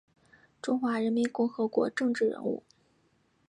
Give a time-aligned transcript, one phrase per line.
[0.63, 2.63] 中华人民共和国政治人物。